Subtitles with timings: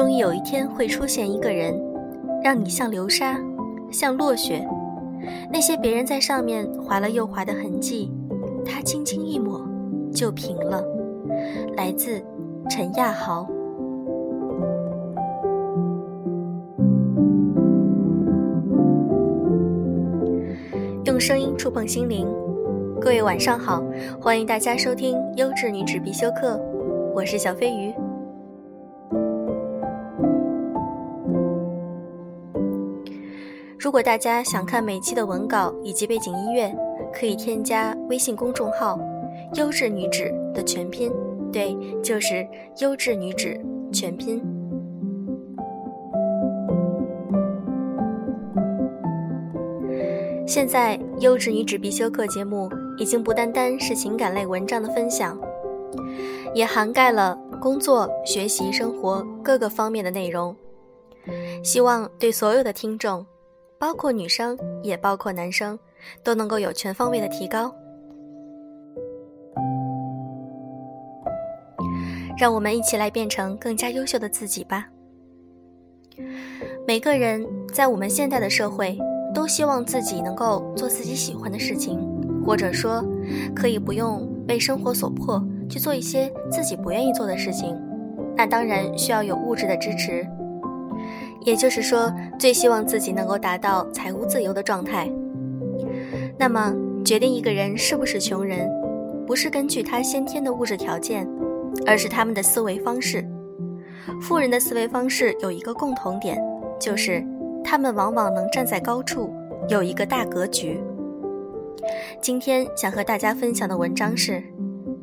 [0.00, 1.78] 终于有一天会出现一个人，
[2.42, 3.38] 让你像流沙，
[3.90, 4.66] 像落雪，
[5.52, 8.10] 那些别人在上面划了又划的痕迹，
[8.64, 9.60] 他轻轻一抹
[10.10, 10.82] 就平了。
[11.76, 12.18] 来自
[12.70, 13.46] 陈亚豪。
[21.04, 22.26] 用声音触碰心灵，
[22.98, 23.84] 各位晚上好，
[24.18, 26.56] 欢迎大家收听《优质女子必修课》，
[27.14, 27.92] 我是小飞鱼。
[33.90, 36.72] 如果大家想看每期的文稿以及背景音乐，
[37.12, 38.96] 可以添加微信公众号
[39.58, 41.12] “优质女子”的全拼，
[41.52, 42.46] 对，就是
[42.78, 43.52] “优质女子”
[43.92, 44.40] 全拼。
[50.46, 55.36] 现在，《优质女子必修课》节目已经不单单是情感类文章的分享，
[56.54, 60.54] 也涵盖了工作、学习、生活各个方面的内容。
[61.64, 63.26] 希望对所有的听众。
[63.80, 65.78] 包括女生，也包括男生，
[66.22, 67.74] 都能够有全方位的提高。
[72.38, 74.86] 让我们一起来变成更加优秀的自己吧。
[76.86, 77.42] 每个人
[77.72, 78.98] 在我们现在的社会，
[79.34, 81.98] 都希望自己能够做自己喜欢的事情，
[82.44, 83.02] 或者说，
[83.56, 87.74] 可以不用被生活所迫去做一些自己不愿意做的事情。
[88.36, 90.26] 那当然需要有物质的支持。
[91.42, 95.10] 也就是说，最希望自己能够达到财务自由的状态。
[96.38, 96.74] 那么，
[97.04, 98.70] 决定一个人是不是穷人，
[99.26, 101.28] 不是根据他先天的物质条件，
[101.86, 103.24] 而是他们的思维方式。
[104.20, 106.38] 富人的思维方式有一个共同点，
[106.78, 107.24] 就是
[107.62, 109.32] 他们往往能站在高处，
[109.68, 110.80] 有一个大格局。
[112.20, 114.42] 今天想和大家分享的文章是：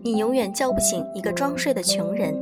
[0.03, 2.35] 你永远叫不醒一个装睡的穷人。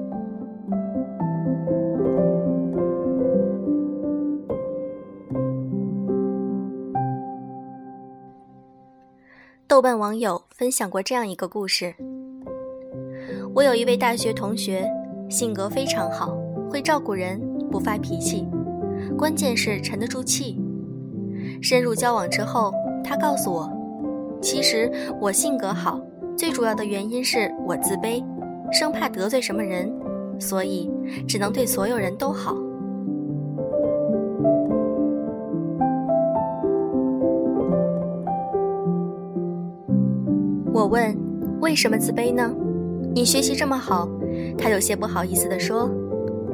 [9.85, 11.94] 瓣网友分享过这样一个故事：
[13.53, 14.84] 我有一位大学同学，
[15.29, 16.35] 性格非常好，
[16.68, 18.47] 会照顾人，不发脾气，
[19.16, 20.59] 关键是沉得住气。
[21.62, 23.72] 深入交往之后，他告诉我，
[24.41, 24.91] 其实
[25.22, 26.01] 我性格好，
[26.35, 28.25] 最主要的原因是我自卑，
[28.72, 29.94] 生怕得罪什么人，
[30.40, 30.90] 所以
[31.28, 32.57] 只能对所有人都好。
[40.95, 41.13] 问
[41.59, 42.56] ：“为什么自卑呢？
[43.13, 44.07] 你学习这么好。”
[44.57, 45.91] 他有些不好意思地说：“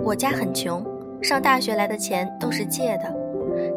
[0.03, 0.83] 我家很穷，
[1.21, 3.15] 上大学来的钱都是借的，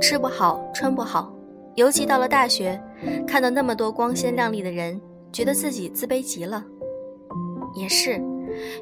[0.00, 1.30] 吃不好穿不好，
[1.74, 2.80] 尤其到了大学，
[3.26, 4.98] 看到那么多光鲜亮丽的人，
[5.30, 6.64] 觉得自己自卑极了。”
[7.76, 8.18] 也是，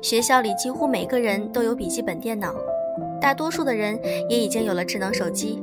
[0.01, 2.55] 学校里几乎每个人都有笔记本电脑，
[3.21, 5.61] 大多数的人也已经有了智能手机，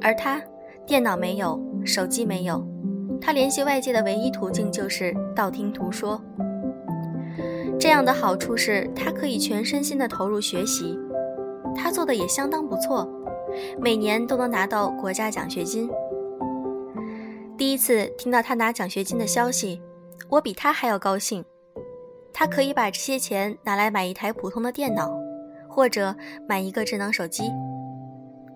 [0.00, 0.42] 而他，
[0.84, 2.66] 电脑没有，手机没有。
[3.24, 6.20] 他联系外界的唯一途径就是道听途说。
[7.78, 10.98] 这样的好处是他可以全身心的投入学习，
[11.74, 13.08] 他做的也相当不错，
[13.80, 15.88] 每年都能拿到国家奖学金。
[17.56, 19.80] 第一次听到他拿奖学金的消息，
[20.28, 21.44] 我比他还要高兴。
[22.32, 25.12] 他可以把这些钱拿来买一台普通的电脑，
[25.68, 26.14] 或者
[26.48, 27.44] 买一个智能手机，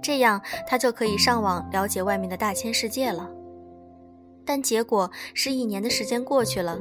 [0.02, 3.30] 这样他就可以上网了解外面的大千世界了。
[4.46, 6.78] 但结果是一年的时间过去了，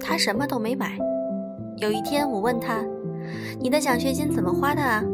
[0.00, 0.96] 他什么都没买。
[1.78, 2.84] 有一天我问他
[3.60, 5.04] ：“你的奖学金怎么花的啊？”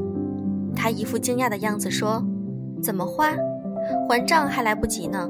[0.76, 2.22] 他一副惊讶的样子说
[2.82, 3.32] ：“怎么花？
[4.08, 5.28] 还账还来不及呢。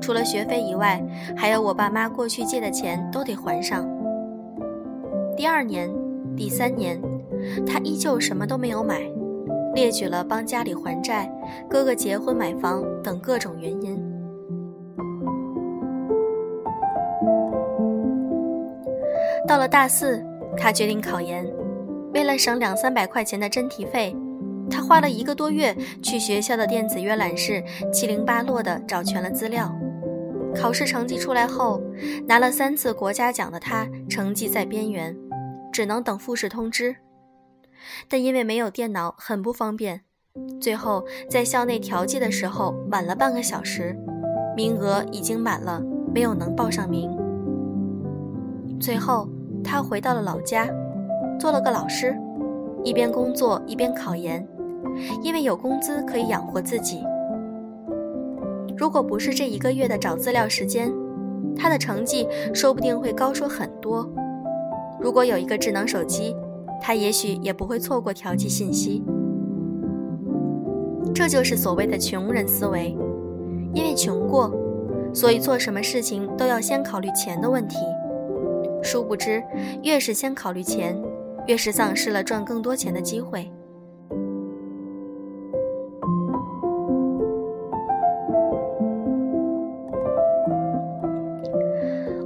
[0.00, 1.04] 除了学费以外，
[1.36, 3.88] 还有我爸妈过去借的钱都得还上。”
[5.36, 5.90] 第二年、
[6.36, 7.00] 第三年，
[7.66, 9.00] 他依旧什么都没有买，
[9.74, 11.28] 列举了帮家里还债、
[11.68, 14.05] 哥哥结婚买房等各种原因。
[19.46, 20.24] 到了大四，
[20.56, 21.46] 他决定考研。
[22.12, 24.16] 为了省两三百块钱的真题费，
[24.68, 27.62] 他花了一个多月去学校的电子阅览室
[27.92, 29.72] 七零八落地找全了资料。
[30.54, 31.80] 考试成绩出来后，
[32.26, 35.14] 拿了三次国家奖的他成绩在边缘，
[35.72, 36.96] 只能等复试通知。
[38.08, 40.00] 但因为没有电脑，很不方便。
[40.60, 43.96] 最后在校内调剂的时候晚了半个小时，
[44.56, 45.80] 名额已经满了，
[46.12, 47.16] 没有能报上名。
[48.80, 49.28] 最后。
[49.66, 50.68] 他回到了老家，
[51.40, 52.16] 做了个老师，
[52.84, 54.46] 一边工作一边考研，
[55.22, 57.04] 因为有工资可以养活自己。
[58.76, 60.92] 如果不是这一个月的找资料时间，
[61.56, 64.08] 他的成绩说不定会高出很多。
[65.00, 66.36] 如果有一个智能手机，
[66.80, 69.02] 他也许也不会错过调剂信息。
[71.12, 72.96] 这就是所谓的穷人思维。
[73.74, 74.50] 因为穷过，
[75.12, 77.76] 所以做什么事情都要先考虑钱的问题。
[78.86, 79.42] 殊不知，
[79.82, 80.96] 越是先考虑钱，
[81.48, 83.50] 越是丧失了赚更多钱的机会。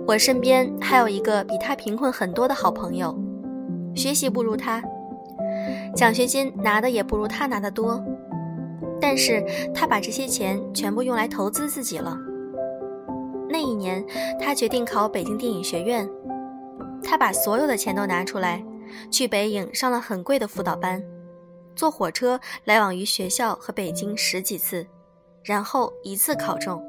[0.06, 3.16] 我身边还有一个比他贫困很多的好朋友，
[3.94, 4.82] 学习不如他，
[5.94, 8.04] 奖学金拿的也不如他拿的多，
[9.00, 12.18] 但是他把这些钱全部用来投资自己了。
[13.48, 14.04] 那一年，
[14.38, 16.08] 他决定考北京电影学院，
[17.02, 18.64] 他把所有的钱都拿出来，
[19.10, 21.02] 去北影上了很贵的辅导班，
[21.74, 24.86] 坐火车来往于学校和北京十几次，
[25.42, 26.82] 然后一次考中。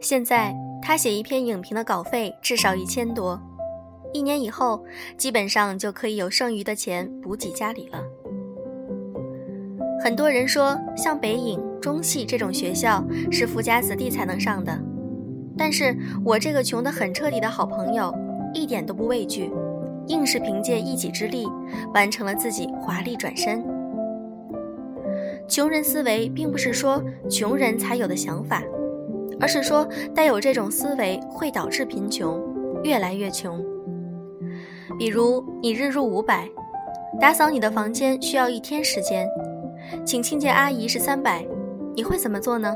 [0.00, 0.54] 现在。
[0.84, 3.40] 他写一篇影评的稿费至少一千多，
[4.12, 4.84] 一年以后
[5.16, 8.02] 基本上就可以有剩余的钱补给家里了。
[10.02, 14.76] 很多人说，像北影、中戏这种学校是富家子弟才能上的，
[15.56, 18.12] 但是我这个穷得很彻底的好朋友
[18.52, 19.50] 一点都不畏惧，
[20.06, 21.46] 硬是凭借一己之力
[21.94, 23.64] 完成了自己华丽转身。
[25.48, 28.62] 穷人思维并不是说穷人才有的想法。
[29.40, 29.84] 而是说，
[30.14, 32.40] 带有这种思维会导致贫穷，
[32.84, 33.60] 越来越穷。
[34.96, 36.48] 比如，你日入五百，
[37.20, 39.28] 打扫你的房间需要一天时间，
[40.04, 41.44] 请清洁阿姨是三百，
[41.96, 42.72] 你会怎么做呢？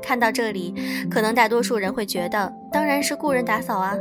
[0.00, 0.74] 看到这里，
[1.10, 3.94] 可能大多数人会觉得，当然是雇人打扫啊。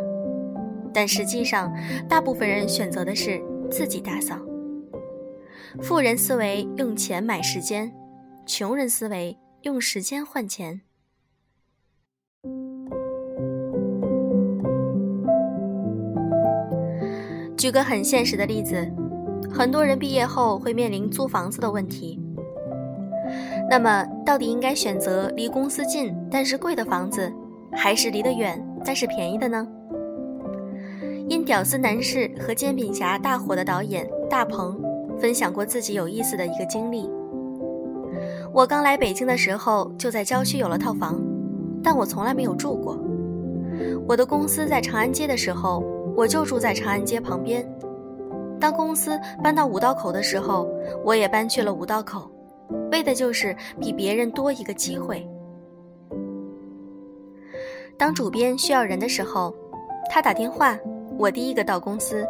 [0.93, 1.73] 但实际上，
[2.07, 4.37] 大部分人选择的是自己打扫。
[5.81, 7.91] 富人思维用钱买时间，
[8.45, 10.81] 穷人思维用时间换钱。
[17.55, 18.89] 举个很现实的例子，
[19.51, 22.19] 很多人毕业后会面临租房子的问题。
[23.69, 27.31] 那么，到底应该选择离公司近但是贵的房子，
[27.71, 29.67] 还是离得远但是便宜的呢？
[31.29, 34.75] 因《屌丝男士》和《煎饼侠》大火的导演大鹏
[35.19, 37.07] 分享过自己有意思的一个经历：
[38.51, 41.21] 我刚来北京的时候就在郊区有了套房，
[41.83, 42.97] 但我从来没有住过。
[44.07, 45.83] 我的公司在长安街的时候。
[46.17, 47.65] 我就住在长安街旁边。
[48.59, 50.67] 当公司搬到五道口的时候，
[51.05, 52.29] 我也搬去了五道口，
[52.91, 55.25] 为的就是比别人多一个机会。
[57.95, 59.55] 当主编需要人的时候，
[60.09, 60.77] 他打电话，
[61.19, 62.25] 我第一个到公司，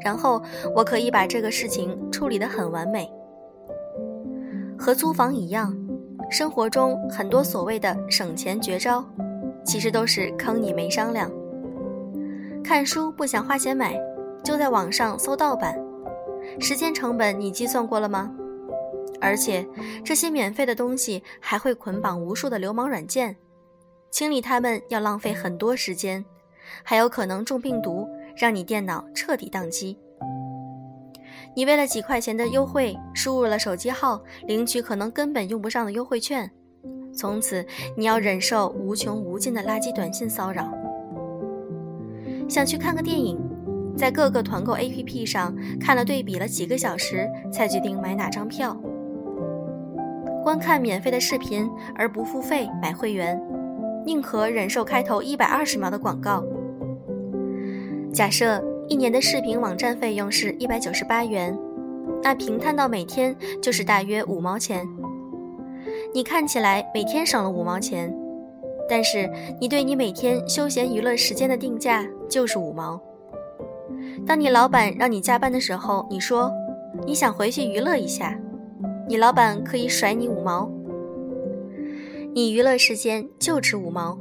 [0.00, 0.42] 然后
[0.74, 3.06] 我可以把这个事情处理得很完美。
[4.78, 5.76] 和租房一样，
[6.30, 9.04] 生活中很多所谓的省钱绝招，
[9.62, 11.30] 其实都是坑你没商量。
[12.64, 13.94] 看书不想花钱买，
[14.42, 15.78] 就在网上搜盗版，
[16.58, 18.34] 时间成本你计算过了吗？
[19.20, 19.66] 而且
[20.02, 23.36] 这些免费的东西还会捆绑无数的流氓软件，
[24.10, 26.24] 清理它们要浪费很多时间，
[26.82, 29.98] 还有可能中病毒，让你电脑彻底宕机。
[31.56, 36.50] 你为了几块钱的优惠，输入了手机号，领取可能根本用不上的优惠券，
[37.14, 37.64] 从此
[37.96, 40.72] 你要忍受无穷无尽的垃圾短信骚扰。
[42.48, 43.38] 想去看个电影，
[43.96, 48.76] 在各个团购 APP 上看了对比了几个小时，才决定买哪张票。
[50.42, 53.40] 观看免费的视频而不付费买会员，
[54.04, 56.44] 宁可忍受开头一百二十秒的广告。
[58.14, 61.58] 假设一年的视频网站费用是一百九十八元，
[62.22, 64.86] 那平摊到每天就是大约五毛钱。
[66.14, 68.16] 你看起来每天省了五毛钱。
[68.86, 69.28] 但是
[69.58, 73.00] 你对你每天休闲娱乐时间的定价就是五毛。
[74.26, 76.52] 当你老板让你加班的时候，你说
[77.06, 78.38] 你想回去娱乐一下，
[79.08, 80.70] 你老板可以甩你五毛。
[82.32, 84.16] 你娱乐时间就值五毛，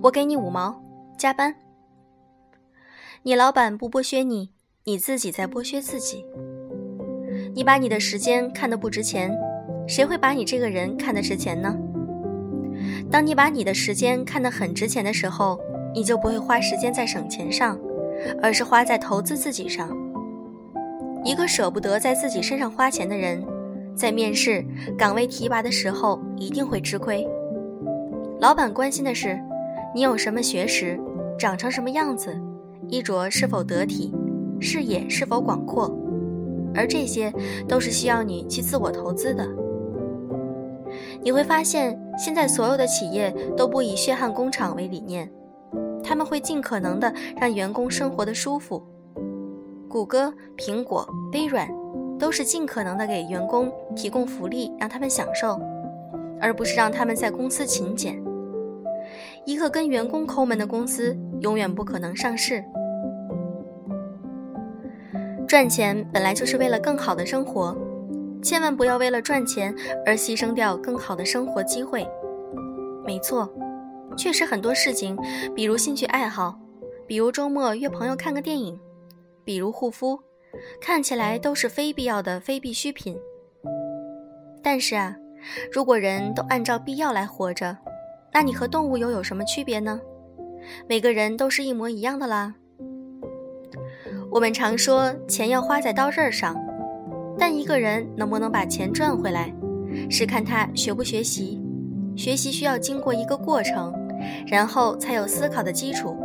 [0.00, 0.80] 我给你五毛，
[1.18, 1.54] 加班。
[3.26, 4.50] 你老板不剥削你，
[4.84, 6.26] 你自己在剥削自己。
[7.54, 9.34] 你把你的时间看得不值钱，
[9.88, 11.74] 谁会把你这个人看得值钱呢？
[13.10, 15.58] 当你把你的时间看得很值钱的时候，
[15.94, 17.80] 你就不会花时间在省钱上，
[18.42, 19.88] 而是花在投资自己上。
[21.24, 23.42] 一个舍不得在自己身上花钱的人，
[23.96, 24.62] 在面试
[24.98, 27.26] 岗位提拔的时候一定会吃亏。
[28.38, 29.40] 老板关心的是
[29.94, 31.00] 你有什么学识，
[31.38, 32.38] 长成什么样子，
[32.88, 34.12] 衣着是否得体，
[34.60, 35.90] 视野是否广阔，
[36.74, 37.32] 而这些
[37.66, 39.46] 都是需要你去自我投资的。
[41.22, 45.30] 你会发现，现在所有的企业都不以血汗工厂为理念，
[46.02, 48.82] 他们会尽可能的让员工生活的舒服。
[49.88, 51.68] 谷歌、苹果、微软，
[52.18, 55.58] 都是尽可能的给员工提供福利，让他们享受，
[56.40, 58.22] 而不是让他们在公司勤俭。
[59.44, 62.64] 一个跟员工抠门的公司，永远不可能上市。
[65.46, 67.76] 赚钱本来就是为了更好的生活，
[68.42, 69.74] 千万不要为了赚钱
[70.06, 72.08] 而牺牲掉更好的生活机会。
[73.04, 73.46] 没错，
[74.16, 75.14] 确实很多事情，
[75.54, 76.58] 比如兴趣爱好，
[77.06, 78.80] 比如周末约朋友看个电影，
[79.44, 80.18] 比如护肤，
[80.80, 83.14] 看起来都是非必要的非必需品。
[84.62, 85.14] 但是啊，
[85.70, 87.76] 如果人都按照必要来活着，
[88.32, 90.00] 那你和动物又有什么区别呢？
[90.88, 92.54] 每个人都是一模一样的啦。
[94.30, 96.56] 我们常说钱要花在刀刃上，
[97.38, 99.54] 但一个人能不能把钱赚回来，
[100.10, 101.60] 是看他学不学习。
[102.16, 103.92] 学习需要经过一个过程，
[104.46, 106.16] 然后才有思考的基础。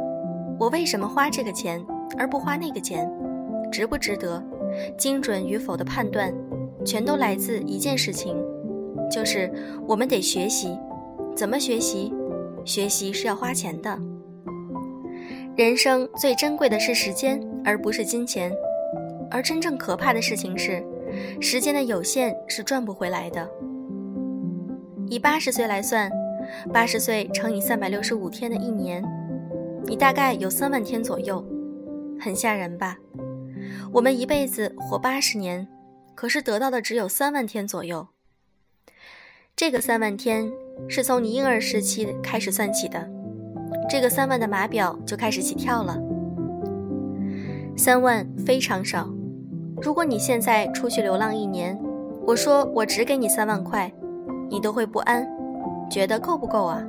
[0.59, 1.83] 我为什么花这个钱
[2.17, 3.09] 而不花那个钱？
[3.71, 4.43] 值不值得？
[4.97, 6.33] 精准与否的判断，
[6.85, 8.37] 全都来自一件事情，
[9.11, 9.51] 就是
[9.87, 10.77] 我们得学习。
[11.35, 12.13] 怎么学习？
[12.65, 13.97] 学习是要花钱的。
[15.59, 18.49] 人生最珍贵的是时间，而不是金钱。
[19.29, 20.81] 而真正可怕的事情是，
[21.41, 23.45] 时间的有限是赚不回来的。
[25.09, 26.09] 以八十岁来算，
[26.71, 29.03] 八十岁乘以三百六十五天的一年，
[29.83, 31.45] 你大概有三万天左右，
[32.17, 32.95] 很吓人吧？
[33.91, 35.67] 我们一辈子活八十年，
[36.15, 38.07] 可是得到的只有三万天左右。
[39.57, 40.49] 这个三万天
[40.87, 43.09] 是从你婴儿时期开始算起的，
[43.89, 45.97] 这个三万的码表就开始起跳了。
[47.75, 49.09] 三万非常少，
[49.81, 51.77] 如果你现在出去流浪一年，
[52.27, 53.91] 我说我只给你三万块，
[54.47, 55.27] 你都会不安，
[55.89, 56.83] 觉得够不够啊？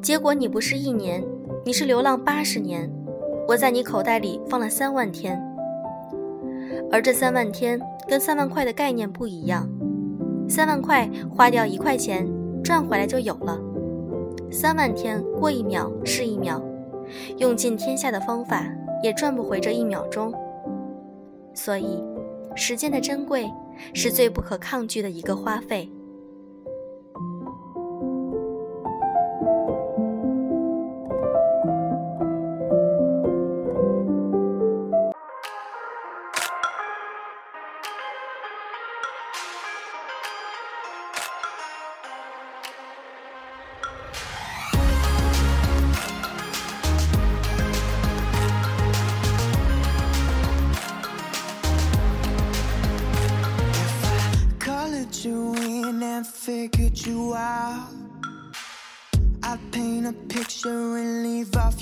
[0.00, 1.24] 结果你不是一年，
[1.64, 2.88] 你是流浪八十年，
[3.48, 5.42] 我在你口袋里放了三万天，
[6.92, 9.68] 而这三万天跟三万块的概念不一样。
[10.48, 12.28] 三万块花掉一块钱，
[12.62, 13.58] 赚回来就有了。
[14.50, 16.62] 三万天过一秒是一秒，
[17.36, 18.66] 用尽天下的方法
[19.02, 20.32] 也赚不回这一秒钟。
[21.54, 22.02] 所以，
[22.54, 23.50] 时间的珍贵
[23.94, 25.88] 是最不可抗拒的一个花费。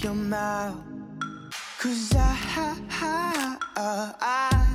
[0.02, 0.76] your mouth.
[1.78, 2.76] Cause I,
[3.76, 4.66] I, I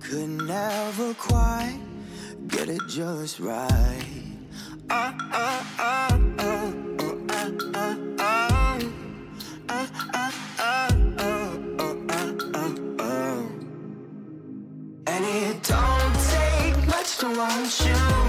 [0.00, 1.78] could never quite
[2.48, 4.04] get it just right.
[4.90, 6.74] Oh, oh, oh, oh,
[7.30, 7.96] oh, oh.
[9.68, 13.48] Oh, oh, oh, oh, oh, oh, oh, oh.
[15.06, 18.23] And it don't take much to want you.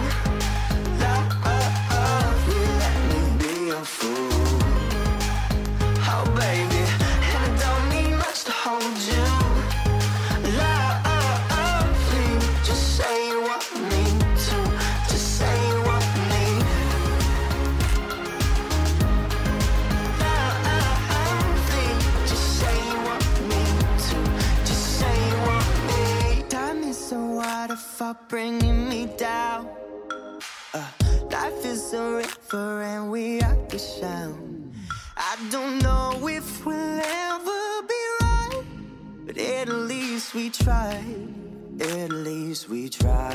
[40.96, 43.34] At least we try.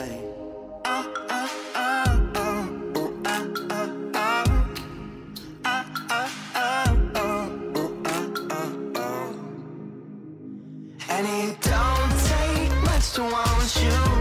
[11.09, 14.20] And it don't take much to want you.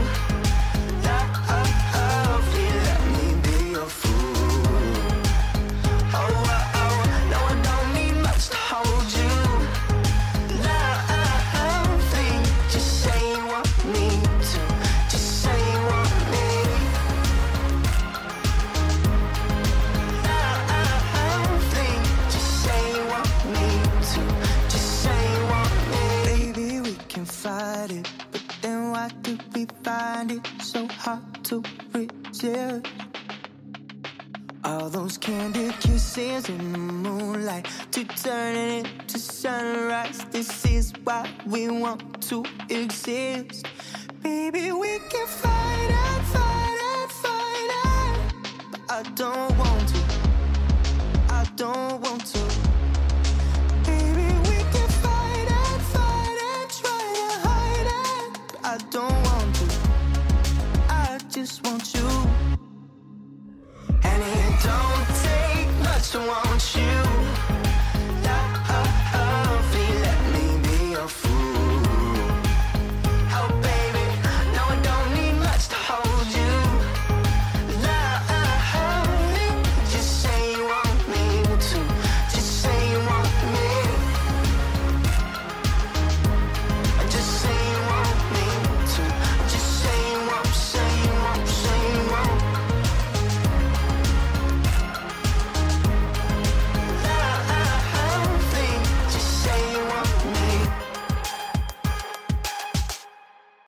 [38.06, 40.24] To turn it into sunrise.
[40.32, 43.66] This is why we want to exist.
[44.24, 48.34] Baby, we can fight and fight and fight and
[48.72, 50.02] but I don't want to.
[51.30, 52.40] I don't want to.
[53.84, 59.56] Baby, we can fight and fight and try to hide it, but I don't want
[59.56, 59.66] to.
[60.90, 62.08] I just want you.
[64.04, 66.99] And it don't take much to want you.